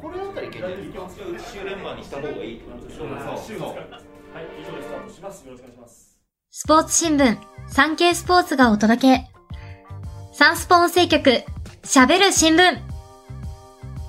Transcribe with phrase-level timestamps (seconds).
[0.00, 1.08] これだったらいけないですか
[1.52, 3.04] 週連番にした方がいいってことでしょ
[3.46, 3.80] 週ですかはい
[4.60, 5.52] 以上でスタートしますよ。
[5.52, 6.18] ろしくお願いします
[6.50, 7.38] スポーツ新聞、
[7.68, 9.26] サンケイスポーツがお届け。
[10.32, 11.44] サンスポ音声局、
[11.82, 12.78] 喋る新聞。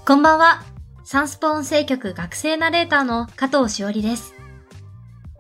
[0.08, 0.64] こんばんは。
[1.04, 4.34] サンスポ音声局学生ナレーターの加藤しおりです。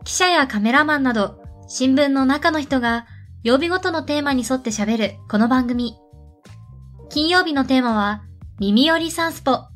[0.04, 3.08] 記者やカメラマンなど、新聞の中の人が
[3.44, 5.96] 曜日ごとのテーマに沿って喋るこの番組。
[7.10, 8.24] 金曜日のテーマは、
[8.60, 9.72] 耳寄りサンスポ。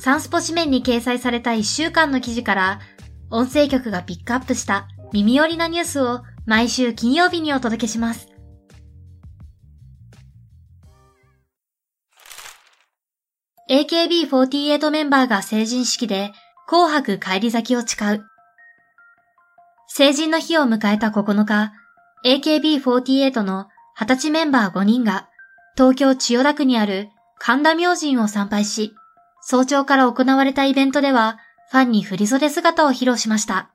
[0.00, 2.80] サンスポ紙面に掲載された1週間の記事から、
[3.28, 8.28] 音声局がピックアップした耳寄りなニュースを毎週金曜日にお届けします。
[13.68, 16.32] AKB48 メンバーが成人式で
[16.66, 18.24] 紅白帰り咲きを誓う。
[19.86, 21.74] 成人の日を迎えた9日、
[22.24, 25.28] AKB48 の20歳メンバー5人が
[25.76, 28.94] 東京千代田区にある神田明神を参拝し、
[29.42, 31.38] 早朝から行われたイベントでは
[31.70, 33.70] ファンに振り袖姿を披露しました。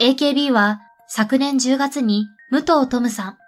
[0.00, 3.38] AKB は昨年10月に武藤トムさん、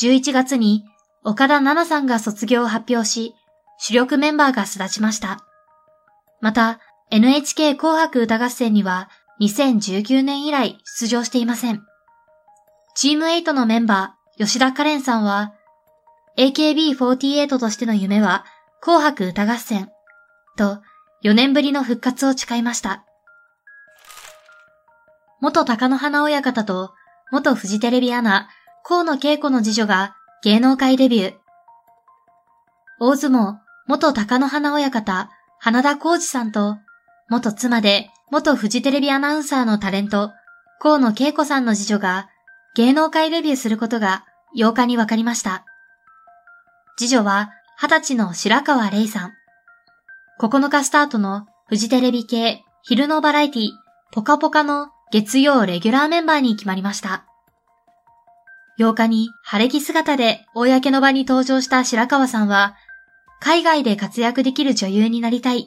[0.00, 0.84] 11月に
[1.22, 3.34] 岡田奈々さんが卒業を発表し、
[3.78, 5.44] 主力メンバーが巣立ちました。
[6.40, 6.80] また、
[7.10, 11.82] NHK 紅白歌合戦には2019年以来出場していません。
[12.94, 15.52] チーム8のメンバー、吉田カレンさんは、
[16.38, 18.44] AKB48 としての夢は
[18.80, 19.90] 紅白歌合戦
[20.56, 20.82] と
[21.24, 23.04] 4年ぶりの復活を誓いました。
[25.40, 26.92] 元高野花親方と
[27.32, 28.48] 元フジテレビアナ、
[28.82, 31.34] 河野恵子の次女が芸能界デビュー。
[32.98, 33.56] 大相撲、
[33.86, 36.78] 元高野花親方、花田浩二さんと、
[37.28, 40.32] 元妻で元フジテレビアナウンサーのタレント、
[40.80, 42.28] 河野恵子さんの次女が
[42.74, 44.24] 芸能界デビューすることが
[44.56, 45.64] 8日に分かりました。
[46.96, 49.39] 次女は20歳の白川玲さん。
[50.40, 53.68] 9日スタートのフジテレビ系昼のバラエティ
[54.10, 57.26] ポカポカの月曜レギュラーメンバーに決まりました。
[58.78, 62.74] 8日に晴れ着姿で公の場に登場した白川さんは、
[63.38, 65.66] 海外で活躍できる女優になりたい、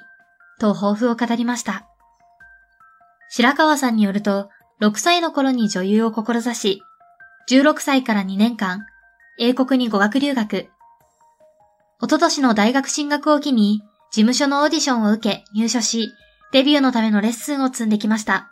[0.59, 1.85] と抱負を語りました。
[3.29, 4.50] 白川さんによると、
[4.81, 6.81] 6歳の頃に女優を志し、
[7.47, 8.88] 16歳から2年間、
[9.38, 10.69] 英国に語学留学。
[12.01, 16.13] おととしの大学進学を機に、事務所のオーディションを受け入所し、
[16.51, 18.51] デビューのためのレッスンを積んできました。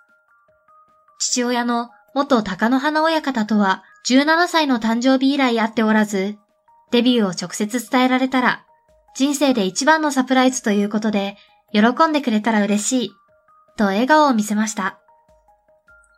[1.20, 6.36] 父親の元高野花親方とは17歳の誕生日以来会っておらず、
[6.90, 8.66] デビューを直接伝えられたら、
[9.16, 11.38] 人生で一番のサプライズということで、
[11.74, 13.12] 喜んでくれたら嬉しい、
[13.78, 15.00] と笑顔を見せました。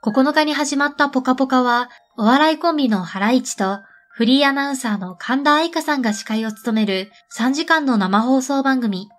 [0.05, 9.09] 9日に始まったポカポカは、お笑いコンビのハライチと、フリーアナウンサーの神田愛花さんが司会を務める3時間の生放送番組。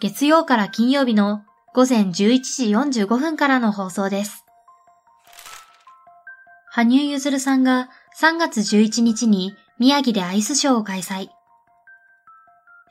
[0.00, 1.42] 月曜から金曜日の
[1.74, 4.46] 午前11時45分からの放送です。
[6.70, 11.28] 羽生結弦さんが3月11日に宮城でアイスショーを開催。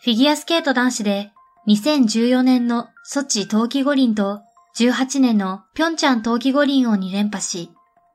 [0.01, 1.31] フィギュアスケート男子で
[1.67, 4.41] 2014年のソチ冬季五輪と
[4.77, 7.71] 18年のピョンチャン冬季五輪を2連覇し、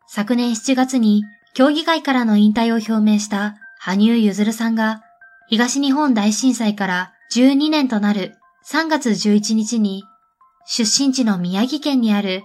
[0.07, 5.03] 昨年7月に競技会からの引退を表明した羽生結弦さんが
[5.49, 8.37] 東日本大震災から12年となる
[8.67, 10.05] 3月11日に
[10.67, 12.45] 出身地の宮城県にある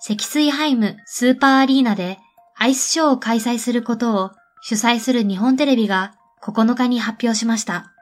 [0.00, 2.18] 積水ハイムスーパーアリーナで
[2.56, 4.30] アイスショーを開催することを
[4.62, 7.92] 主催する日本テレビが9日に発表しました。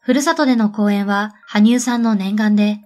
[0.00, 2.78] ふるさとでの公演は羽生さんの念願で、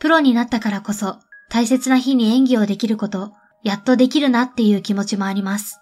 [0.00, 3.32] プロになったからこそ大切な日に演技をできること、
[3.62, 5.78] やっとできるなっていう気持ちもあります。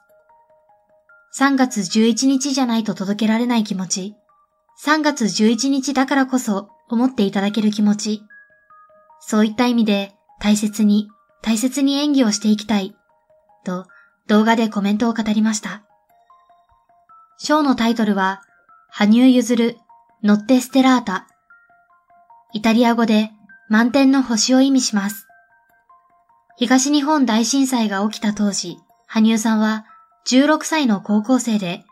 [1.38, 4.16] 3月11日じゃないと届けられない気持ち、
[4.84, 8.22] 3月11日だからこそ思っていただける気持ち、
[9.20, 11.08] そういった意味で大切に、
[11.40, 12.94] 大切に演技をしていきたい、
[13.64, 13.86] と
[14.26, 15.82] 動画でコメントを語りました。
[17.38, 18.42] ショーのタイトルは、
[18.90, 19.76] 羽生結弦
[20.22, 21.28] ノッテステラータ。
[22.52, 23.30] イタリア語で
[23.70, 25.26] 満天の星を意味します。
[26.58, 29.86] 東日本大震災が起きた当時、羽生さんは
[30.26, 31.84] 16歳の高校生で、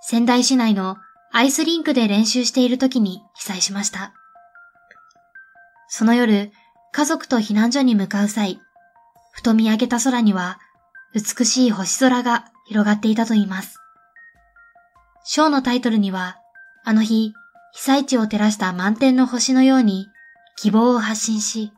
[0.00, 0.96] 仙台市内の
[1.32, 4.14] アイスリンクで練習している時に被災しました。
[5.88, 6.52] その夜、
[6.92, 8.60] 家族と避難所に向かう際、
[9.32, 10.58] ふと見上げた空には
[11.14, 13.78] 美しい星空が広がっていたといいます。
[15.24, 16.38] ショーのタイトルには、
[16.84, 17.32] あの日、
[17.72, 20.08] 被災地を照らした満天の星のように
[20.56, 21.72] 希望を発信し、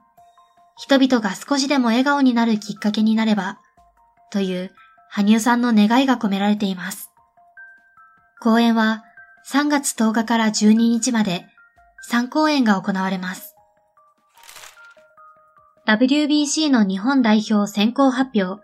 [0.77, 3.59] 人々が少しでも笑顔になるきっかけになれば、
[4.31, 4.71] という
[5.11, 7.11] 羽生さんの願いが込められています。
[8.41, 9.05] 公演は
[9.47, 11.47] 3月10日から12日まで
[12.11, 13.50] 3公演が行われます。
[15.91, 18.63] WBC の日本代表選考発表、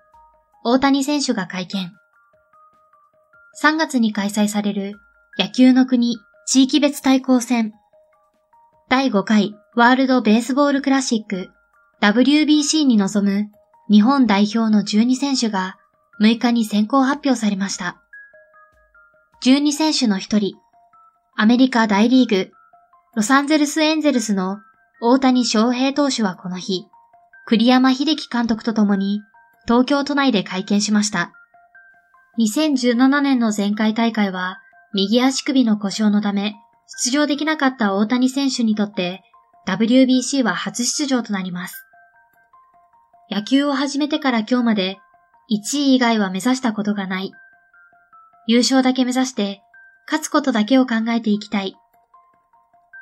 [0.62, 1.92] 大谷選手が会見。
[3.60, 4.94] 3月に開催される
[5.36, 7.72] 野球の国地域別対抗戦
[8.88, 11.48] 第5回ワールドベースボールクラシック
[12.00, 13.50] WBC に臨む
[13.90, 15.78] 日本代表の12選手が
[16.20, 18.00] 6日に先行発表されました。
[19.44, 20.54] 12選手の一人、
[21.34, 22.52] アメリカ大リーグ、
[23.16, 24.58] ロサンゼルスエンゼルスの
[25.00, 26.86] 大谷翔平投手はこの日、
[27.48, 29.22] 栗山秀樹監督と共に
[29.66, 31.32] 東京都内で会見しました。
[32.40, 34.58] 2017年の前回大会は
[34.92, 36.56] 右足首の故障のため
[37.04, 39.22] 出場できなかった大谷選手にとって
[39.68, 41.86] WBC は初出場となります。
[43.30, 44.98] 野球を始めてから今日まで
[45.52, 47.32] 1位以外は目指したことがない。
[48.48, 49.62] 優勝だけ目指して
[50.06, 51.76] 勝つことだけを考えていきたい。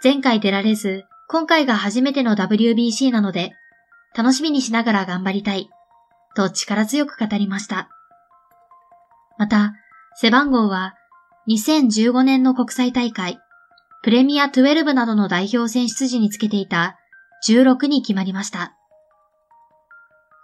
[0.03, 3.53] 前回出られず、今回が初めての WBC なので、
[4.17, 5.69] 楽しみにしながら頑張りたい。
[6.37, 7.89] と力強く語りました。
[9.39, 9.75] また、
[10.17, 10.95] 背番号は
[11.49, 13.39] 2015年の国際大会、
[14.03, 16.99] プレミア12などの代表選出時につけていた
[17.49, 18.77] 16に決まりました。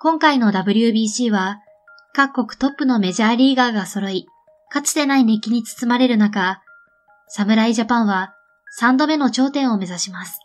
[0.00, 1.60] 今回の WBC は
[2.12, 4.26] 各国トップのメジャーリーガーが揃い、
[4.70, 6.60] かつてない熱気に包まれる中、
[7.28, 8.34] 侍ジャパンは
[8.80, 10.40] 3度目の頂点を目指します。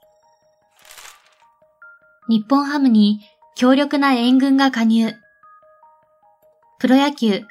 [2.27, 3.19] 日本ハムに
[3.55, 5.13] 強力な援軍が加入。
[6.79, 7.41] プロ野球、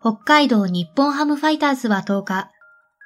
[0.00, 2.50] 北海道日本ハムファイターズは10日、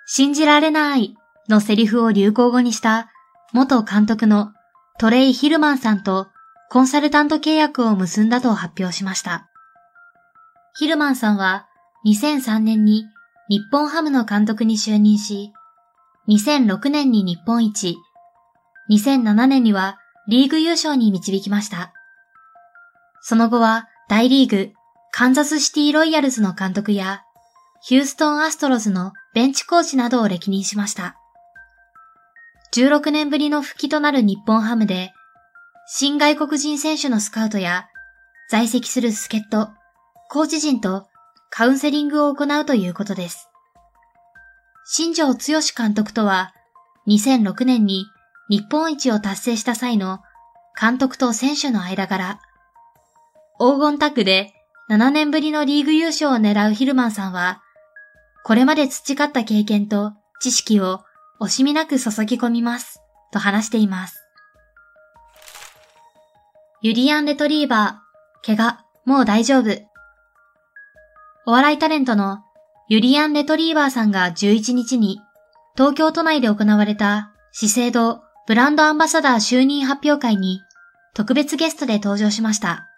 [0.07, 1.15] 信じられない
[1.49, 3.11] のセリフを流行語にした
[3.53, 4.53] 元監督の
[4.99, 6.29] トレイ・ヒルマンさんと
[6.71, 9.49] コンサルタント契約を結んだと発表しました。
[10.77, 11.67] ヒルマンさんは
[12.07, 13.05] 2003年に
[13.49, 15.53] 日本ハムの監督に就任し、
[16.29, 17.97] 2006年に日本一、
[18.91, 19.99] 2007年には
[20.29, 21.93] リーグ優勝に導きました。
[23.23, 24.73] その後は大リーグ
[25.11, 27.23] カンザスシティロイヤルズの監督や
[27.81, 31.17] ヒューストンアストロズのベンチコーチなどを歴任しました。
[32.75, 35.13] 16年ぶりの復帰となる日本ハムで、
[35.87, 37.89] 新外国人選手のスカウトや、
[38.51, 39.71] 在籍する助っ人、
[40.29, 41.07] コーチ陣と
[41.51, 43.49] カウンセリングを行うということです。
[44.85, 46.53] 新庄剛志監督とは、
[47.07, 48.07] 2006年に
[48.49, 50.21] 日本一を達成した際の
[50.81, 52.41] 監督と選手の間柄、
[53.59, 54.55] 黄金タッグで
[54.91, 57.61] 7年ぶりのリーグ優勝を狙うヒルマンさんは、
[58.45, 61.01] これまで培った経験と知識を
[61.41, 63.03] 惜しみなく注ぎ込みます、
[63.33, 64.25] と話しています。
[66.81, 69.71] ユリアン・レトリーバー、怪我、もう大丈夫。
[71.45, 72.39] お笑いタレントの
[72.89, 75.21] ユリアン・レトリーバーさんが11日に
[75.77, 80.63] 東京都内で行われた資生堂ブランドアンバサダー就任発表会に
[81.15, 82.89] 特別ゲストで登場しました。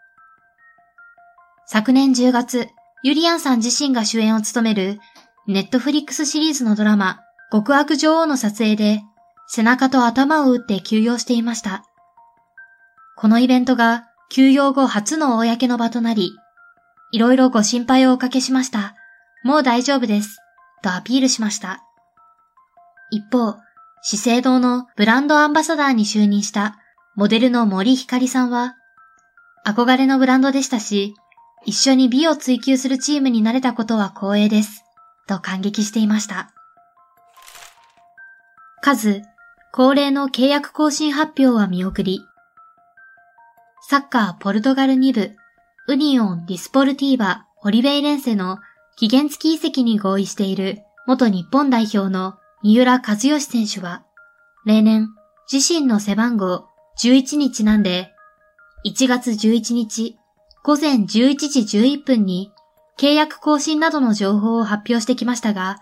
[1.66, 2.68] 昨年10月、
[3.02, 5.00] ユリアンさん自身が主演を務める
[5.48, 9.02] ネットフリックスシリーズのドラマ極悪女王の撮影で
[9.48, 11.82] 背中と頭を打って休養していました。
[13.16, 16.30] このイベントが休養後初の公の場となり、
[17.10, 18.94] いろいろご心配をおかけしました。
[19.42, 20.38] もう大丈夫です。
[20.84, 21.82] とアピールしました。
[23.10, 23.56] 一方、
[24.02, 26.78] 資生堂のブランドアンバサダーに就任した
[27.14, 28.76] モデルの森ひかりさんは、
[29.66, 31.14] 憧れのブランドでしたし、
[31.66, 34.84] 一緒に美を追求するチームになれたことは光栄です。
[35.26, 36.50] と感激していました。
[38.80, 39.22] 数、
[39.72, 42.20] 恒例の契約更新発表は見送り、
[43.88, 45.36] サッカーポルトガル2部、
[45.88, 48.58] ウニオン・ディスポルティーバ・オリベイレンセの
[48.96, 54.04] 期限付き移籍に合意している元日本代表の三浦和義選手は、
[54.66, 55.08] 例年
[55.50, 56.66] 自身の背番号
[57.02, 58.12] 11にちなんで、
[58.84, 60.18] 1月11日
[60.62, 62.52] 午前11時11分に
[62.98, 65.78] 契約更新などの情報を発表してきましたが、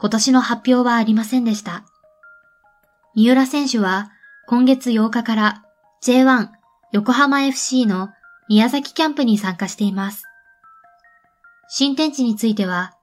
[0.00, 1.84] 今年の発表はありませんでした。
[3.14, 4.10] 三浦選手は
[4.48, 5.64] 今月8日から
[6.02, 6.48] J1
[6.92, 8.10] 横浜 FC の
[8.48, 10.24] 宮崎キャンプに参加しています。
[11.68, 12.94] 新天地については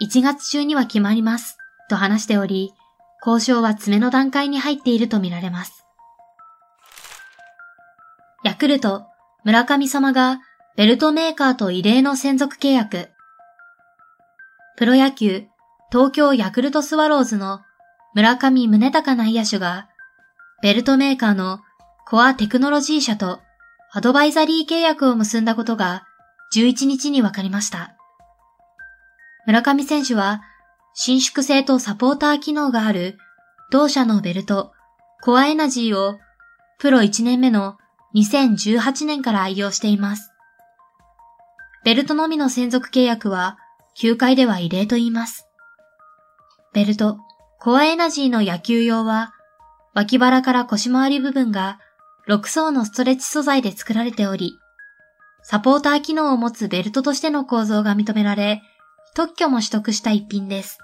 [0.00, 1.58] 1月中には決まります
[1.92, 2.72] と話しており、
[3.24, 5.84] 交渉は詰めの段階に入っているとみられます。
[8.44, 9.04] ヤクルト、
[9.44, 10.40] 村上様が
[10.74, 13.10] ベルトメーカーと異例の専属契約。
[14.78, 15.44] プロ野球、
[15.92, 17.60] 東京ヤクルトスワローズの
[18.14, 19.88] 村上宗隆内野手が、
[20.62, 21.60] ベルトメーカーの
[22.08, 23.40] コアテクノロジー社と
[23.92, 26.04] アドバイザリー契約を結んだことが
[26.56, 27.94] 11日に分かりました。
[29.46, 30.40] 村上選手は
[30.94, 33.18] 伸縮性とサポーター機能がある
[33.70, 34.72] 同社のベルト
[35.22, 36.18] コアエナジーを
[36.78, 37.78] プロ1年目の
[38.14, 40.32] 2018年から愛用しています。
[41.84, 43.56] ベルトのみの専属契約は
[43.94, 45.46] 球界では異例と言います。
[46.74, 47.18] ベルト、
[47.60, 49.32] コアエナジーの野球用は
[49.94, 51.78] 脇腹から腰回り部分が
[52.28, 54.58] 6層のストレッチ素材で作られており、
[55.42, 58.62] サポーター機能を持つベルトとしての構造が認められ、
[59.14, 60.78] 特許も取得した一品です。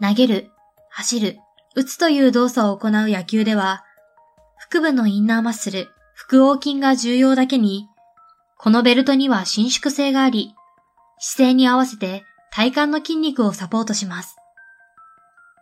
[0.00, 0.50] 投げる、
[0.90, 1.38] 走る、
[1.76, 3.84] 打つという動作を行う野球では、
[4.70, 7.86] 腹部のインナーマッスル、腹横筋が重要だけに、
[8.58, 10.54] このベルトには伸縮性があり、
[11.18, 14.36] 姿勢に合わせて体幹の筋肉をサポートします。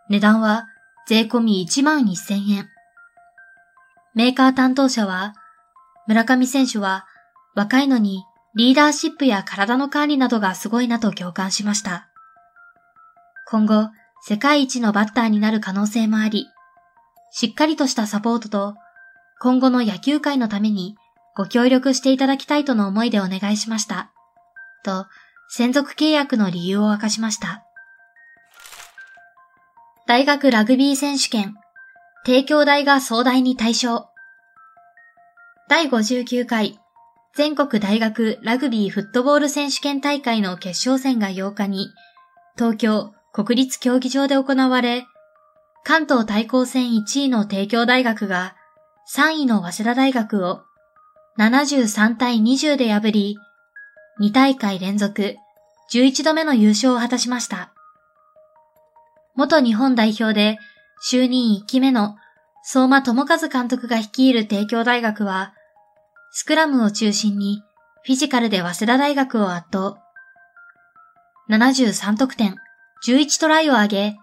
[0.09, 0.67] 値段は
[1.07, 2.69] 税込み1万1000円。
[4.15, 5.33] メーカー担当者は、
[6.07, 7.05] 村上選手は
[7.55, 8.23] 若いのに
[8.55, 12.09] リーダーシップや体の管理などがすごいなと共感しました。
[13.47, 13.89] 今後、
[14.21, 16.47] 世界一のバッターになる可能性もあり、
[17.31, 18.75] しっかりとしたサポートと、
[19.39, 20.95] 今後の野球界のために
[21.35, 24.11] ご協力していただきたいとの思いでお願いしました。
[24.83, 25.05] と、
[25.49, 27.63] 専属契約の理由を明かしました。
[30.07, 31.55] 大学ラグビー選手権、
[32.25, 34.07] 帝京大が総大に対象。
[35.69, 36.79] 第59回
[37.35, 41.89] 全国大学ラグビーフットボール選手権大会の決勝戦が8日に
[42.57, 45.05] 東京国立競技場で行われ、
[45.83, 48.55] 関東対抗戦1位の帝京大学が
[49.15, 50.61] 3位の早稲田大学を
[51.39, 53.37] 73対20で破り、
[54.19, 55.35] 2大会連続
[55.93, 57.71] 11度目の優勝を果たしました。
[59.35, 60.57] 元日本代表で
[61.09, 62.17] 就任1期目の
[62.63, 65.53] 相馬智和監督が率いる帝京大学は、
[66.31, 67.63] スクラムを中心に
[68.03, 69.97] フィジカルで早稲田大学を圧倒。
[71.49, 72.55] 73得点、
[73.05, 74.15] 11トライを挙げ、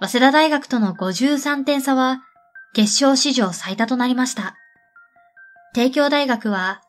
[0.00, 2.20] 早稲田大学との53点差は
[2.74, 4.54] 決勝史上最多となりました。
[5.74, 6.82] 帝京大学は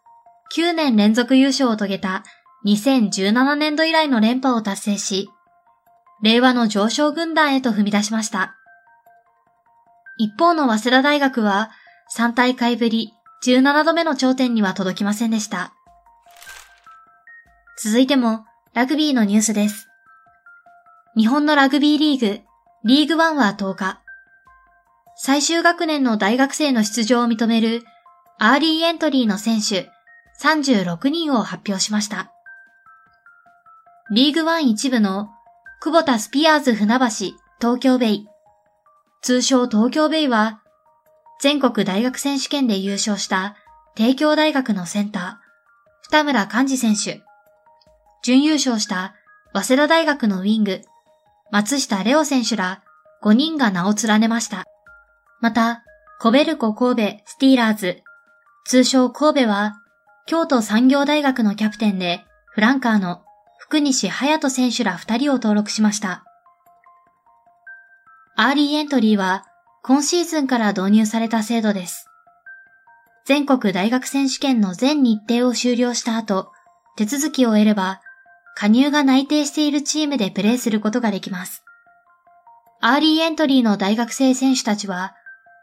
[0.56, 2.24] 9年連続優勝を遂げた
[2.66, 5.30] 2017年度以来の連覇を達成し、
[6.22, 8.56] 令和の上昇軍団へと踏み出しました。
[10.18, 11.72] 一方の早稲田大学は
[12.18, 13.14] 3大会ぶり
[13.46, 15.74] 17度目の頂点には届きませんでした。
[17.82, 19.88] 続いてもラグビーのニュースです。
[21.16, 22.42] 日本のラグビーリーグ、
[22.84, 24.02] リーグワンは10日、
[25.16, 27.84] 最終学年の大学生の出場を認める
[28.38, 29.90] アーリーエントリーの選手
[30.42, 32.32] 36人を発表しました。
[34.12, 35.30] リーグワン一部の
[35.82, 37.06] クボタスピアーズ船橋
[37.60, 38.28] 東京ベイ、
[39.22, 40.62] 通称東京ベイは
[41.40, 43.56] 全国大学選手権で優勝した
[43.96, 45.50] 帝京大学のセンター、
[46.02, 47.22] 二村寛治選手。
[48.24, 49.16] 準優勝した
[49.54, 50.82] 早稲田大学のウィング、
[51.52, 52.84] 松下レオ選手ら
[53.24, 54.66] 5人が名を連ねました。
[55.40, 55.84] また、
[56.20, 58.04] コベルコ神戸スティーラーズ、
[58.66, 59.80] 通称神戸は、
[60.26, 63.24] 京都産業大学のキャプテンで、フランカーの
[63.58, 66.26] 福西隼人選手ら2人を登録しました。
[68.36, 69.46] アーリーエントリーは、
[69.82, 72.08] 今シーズンから導入された制度です。
[73.26, 76.52] 全国大学選手権の全日程を終了した後、
[76.98, 78.02] 手続きを経れば、
[78.56, 81.64] 加入が内定しているチームでプレーすることができます。
[82.82, 85.16] アーリーエントリーの大学生選手たちは、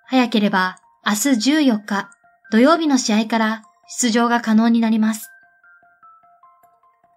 [0.07, 1.19] 早ければ明日
[1.53, 2.11] 14日
[2.53, 3.63] 土曜日の試合から
[4.01, 5.31] 出場が可能になります。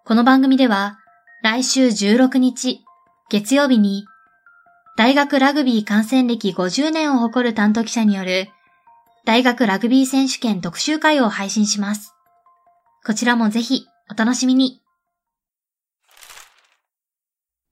[0.05, 0.97] この番組では、
[1.43, 2.83] 来週16日
[3.29, 4.05] 月曜日に
[4.97, 8.49] 大学ラグビー観戦歴50年を誇る担当記者による
[9.25, 12.15] 大学ラグビー選手権特集会を配信します。
[13.05, 14.81] こちらもぜひお楽しみに。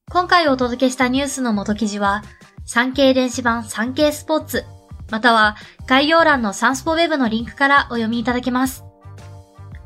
[0.10, 2.24] 今回お届けしたニュースの元記事は、
[2.66, 4.66] 産経電子版産経スポーツ、
[5.10, 5.56] または
[5.86, 8.84] 概要欄のサンスポウェブのリンクからお読みいただけます。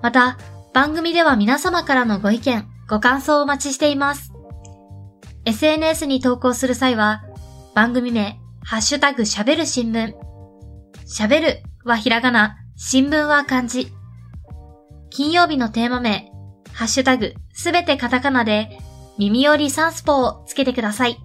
[0.02, 0.38] また、
[0.74, 4.31] 番組では皆様からのご意見、ご感想をお待ちしています。
[5.46, 7.24] SNS に投稿する際は、
[7.74, 10.14] 番組名、ハッシュタグ喋る新聞。
[11.06, 13.92] 喋るはひらがな、新聞は漢字。
[15.10, 16.32] 金曜日のテーマ名、
[16.74, 18.78] ハッシュタグすべてカタカナで、
[19.18, 21.18] 耳よりサンスポーをつけてください。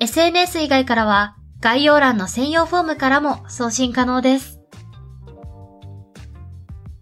[0.00, 4.60] SNS 以外からは、概要欄の専用フォームからも送信可能です。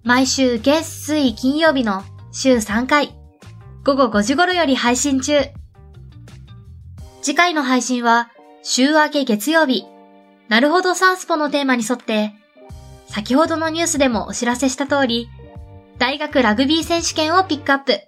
[0.03, 3.19] 毎週月水金曜日の週3回、
[3.85, 5.41] 午後5時頃より配信中。
[7.27, 8.31] 次回の配信は
[8.63, 9.85] 週明け月曜日、
[10.49, 12.33] なるほどサンスポのテーマに沿って、
[13.09, 15.29] 先ほどのニュースでもお知らせした通り、
[15.99, 17.99] 大学ラグビー選手権をピックアップ。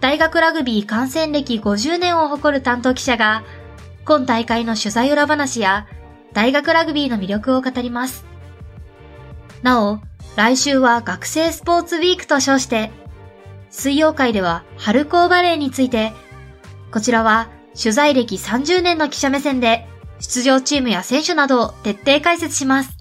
[0.00, 3.44] 大学ラグビー観戦歴50年を誇る担当記者が、
[4.04, 5.86] 今大会の取材裏話や、
[6.32, 8.24] 大学ラグビーの魅力を語ります。
[9.62, 10.00] なお、
[10.34, 12.90] 来週は学生スポーツウィークと称して、
[13.70, 16.12] 水曜会では春高バレーについて、
[16.92, 19.86] こちらは取材歴30年の記者目線で
[20.20, 22.98] 出場チームや選手などを徹底解説します。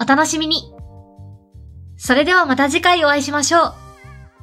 [0.00, 0.74] お楽しみに
[1.96, 3.74] それではまた次回お会いしましょう。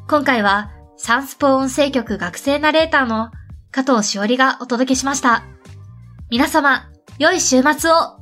[0.08, 3.32] 今回はサンスポ音声局学生ナレーターの
[3.72, 5.44] 加藤しおりがお届けしました。
[6.30, 8.19] 皆様、良い週末を